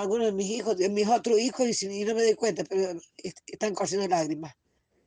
algunos 0.00 0.26
de 0.26 0.32
mis 0.32 0.50
hijos, 0.50 0.76
de 0.76 0.88
mis 0.88 1.08
otros 1.08 1.38
hijos, 1.38 1.82
y, 1.82 2.04
no 2.04 2.14
me 2.14 2.22
doy 2.22 2.34
cuenta, 2.34 2.64
pero 2.64 3.00
están 3.46 3.74
corriendo 3.74 4.08
lágrimas, 4.08 4.54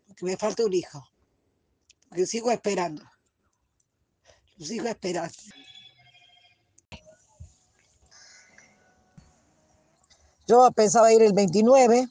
porque 0.08 0.26
me 0.26 0.38
falta 0.38 0.65
un 0.65 0.74
hijo, 0.74 1.04
porque 2.10 2.26
sigo 2.26 2.52
esperando, 2.52 3.04
sigo 4.60 4.88
esperando. 4.88 5.36
Yo 10.48 10.69
pensaba 10.71 11.12
ir 11.12 11.24
el 11.24 11.34
29 11.34 12.08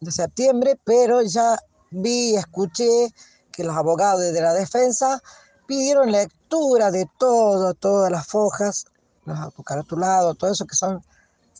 de 0.00 0.12
septiembre, 0.12 0.78
pero 0.84 1.22
ya 1.22 1.58
vi, 1.90 2.36
escuché 2.36 3.08
que 3.52 3.64
los 3.64 3.74
abogados 3.74 4.20
de 4.20 4.40
la 4.40 4.52
defensa 4.52 5.22
pidieron 5.66 6.12
lectura 6.12 6.90
de 6.90 7.08
todo, 7.18 7.74
todas 7.74 8.10
las 8.10 8.26
fojas, 8.26 8.86
los 9.24 9.38
autocaratulados, 9.38 10.36
todo 10.36 10.52
eso 10.52 10.66
que 10.66 10.76
son 10.76 11.02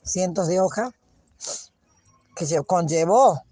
cientos 0.03 0.49
de 0.49 0.61
hojas, 0.61 0.91
que 2.37 2.63
conllevó 2.65 3.43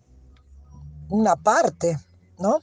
una 1.11 1.37
parte, 1.37 1.99
¿no? 2.39 2.61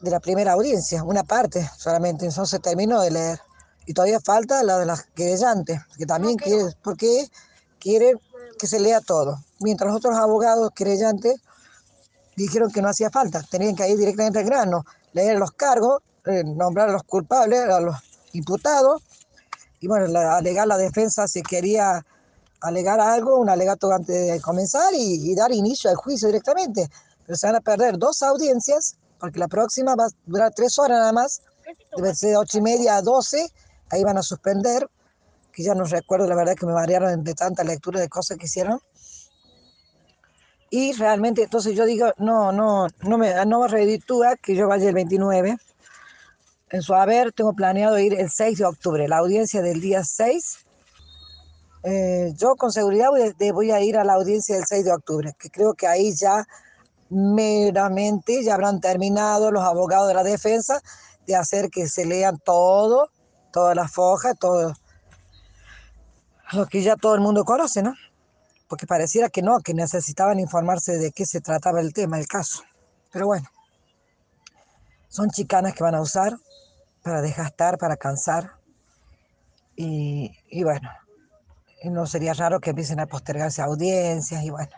De 0.00 0.10
la 0.10 0.20
primera 0.20 0.52
audiencia, 0.52 1.02
una 1.02 1.24
parte 1.24 1.68
solamente, 1.76 2.26
entonces 2.26 2.50
se 2.50 2.58
terminó 2.58 3.00
de 3.00 3.10
leer. 3.10 3.40
Y 3.86 3.94
todavía 3.94 4.20
falta 4.20 4.62
la 4.62 4.78
de 4.78 4.86
las 4.86 5.04
querellantes, 5.14 5.80
que 5.96 6.06
también 6.06 6.36
quiere, 6.36 6.74
porque 6.82 7.28
quiere 7.78 8.14
que 8.58 8.66
se 8.66 8.78
lea 8.78 9.00
todo. 9.00 9.42
Mientras 9.60 9.88
los 9.88 9.96
otros 9.96 10.16
abogados 10.16 10.70
querellantes 10.74 11.40
dijeron 12.36 12.70
que 12.70 12.82
no 12.82 12.88
hacía 12.88 13.10
falta, 13.10 13.42
tenían 13.42 13.74
que 13.74 13.88
ir 13.88 13.98
directamente 13.98 14.40
al 14.40 14.44
grano, 14.44 14.84
leer 15.12 15.38
los 15.38 15.52
cargos, 15.52 16.02
eh, 16.26 16.44
nombrar 16.44 16.90
a 16.90 16.92
los 16.92 17.04
culpables, 17.04 17.60
a 17.60 17.80
los 17.80 17.96
imputados, 18.32 19.02
y 19.80 19.88
bueno, 19.88 20.06
alegar 20.30 20.66
la 20.66 20.76
defensa 20.76 21.26
si 21.26 21.42
quería 21.42 22.04
alegar 22.60 23.00
algo, 23.00 23.36
un 23.38 23.48
alegato 23.48 23.90
antes 23.92 24.32
de 24.32 24.40
comenzar 24.40 24.92
y, 24.94 25.34
dar 25.34 25.52
inicio 25.52 25.90
al 25.90 25.96
juicio 25.96 26.28
directamente. 26.28 26.88
Pero 27.26 27.36
se 27.36 27.46
van 27.46 27.56
a 27.56 27.60
perder 27.60 27.98
dos 27.98 28.22
audiencias, 28.22 28.96
porque 29.18 29.38
la 29.38 29.48
próxima 29.48 29.94
va 29.94 30.06
a 30.06 30.10
durar 30.26 30.52
tres 30.54 30.78
horas 30.78 30.98
nada 30.98 31.12
más, 31.12 31.42
debe 31.96 32.14
ser 32.14 32.30
de 32.30 32.36
ocho 32.36 32.58
y 32.58 32.62
media 32.62 32.96
a 32.96 33.02
doce, 33.02 33.52
ahí 33.90 34.02
van 34.02 34.18
a 34.18 34.22
suspender, 34.22 34.88
que 35.52 35.62
ya 35.62 35.74
no 35.74 35.84
recuerdo, 35.84 36.26
la 36.26 36.34
verdad 36.34 36.54
que 36.54 36.66
me 36.66 36.72
variaron 36.72 37.22
de 37.24 37.34
tanta 37.34 37.64
lectura 37.64 38.00
de 38.00 38.08
cosas 38.08 38.38
que 38.38 38.46
hicieron. 38.46 38.80
Y 40.70 40.92
realmente, 40.92 41.44
entonces 41.44 41.74
yo 41.74 41.86
digo, 41.86 42.12
no, 42.18 42.52
no, 42.52 42.88
no 43.02 43.18
me, 43.18 43.44
no 43.46 43.60
me 43.60 43.68
reditúa 43.68 44.36
que 44.36 44.54
yo 44.54 44.68
vaya 44.68 44.88
el 44.88 44.94
29. 44.94 45.56
En 46.70 46.82
su 46.82 46.94
haber 46.94 47.32
tengo 47.32 47.54
planeado 47.54 47.98
ir 47.98 48.14
el 48.14 48.30
6 48.30 48.58
de 48.58 48.64
octubre, 48.66 49.08
la 49.08 49.18
audiencia 49.18 49.62
del 49.62 49.80
día 49.80 50.04
6 50.04 50.67
eh, 51.90 52.34
yo 52.36 52.54
con 52.56 52.70
seguridad 52.70 53.08
voy, 53.54 53.70
a 53.70 53.80
ir 53.80 53.96
a 53.96 54.04
la 54.04 54.12
audiencia 54.12 54.56
del 54.56 54.66
6 54.66 54.84
de 54.84 54.92
octubre, 54.92 55.32
que 55.38 55.48
creo 55.48 55.72
que 55.72 55.86
ahí 55.86 56.14
ya 56.14 56.46
meramente 57.08 58.44
ya 58.44 58.52
habrán 58.52 58.78
terminado 58.78 59.50
los 59.50 59.64
abogados 59.64 60.06
de 60.06 60.12
la 60.12 60.22
defensa 60.22 60.82
de 61.26 61.34
hacer 61.34 61.70
que 61.70 61.88
se 61.88 62.04
lean 62.04 62.38
todo, 62.44 63.08
todas 63.54 63.74
las 63.74 63.90
fojas, 63.90 64.38
todo 64.38 64.74
lo 66.52 66.66
que 66.66 66.82
ya 66.82 66.94
todo 66.96 67.14
el 67.14 67.22
mundo 67.22 67.42
conoce, 67.46 67.82
¿no? 67.82 67.94
Porque 68.68 68.86
pareciera 68.86 69.30
que 69.30 69.40
no, 69.40 69.60
que 69.60 69.72
necesitaban 69.72 70.38
informarse 70.38 70.98
de 70.98 71.10
qué 71.10 71.24
se 71.24 71.40
trataba 71.40 71.80
el 71.80 71.94
tema, 71.94 72.18
el 72.18 72.28
caso. 72.28 72.64
Pero 73.10 73.28
bueno, 73.28 73.48
son 75.08 75.30
chicanas 75.30 75.72
que 75.72 75.84
van 75.84 75.94
a 75.94 76.02
usar 76.02 76.36
para 77.02 77.22
desgastar, 77.22 77.78
para 77.78 77.96
cansar. 77.96 78.58
y 79.74 80.62
bueno, 80.62 80.90
no 81.84 82.06
sería 82.06 82.34
raro 82.34 82.60
que 82.60 82.70
empiecen 82.70 83.00
a 83.00 83.06
postergarse 83.06 83.62
audiencias 83.62 84.42
y 84.44 84.50
bueno. 84.50 84.70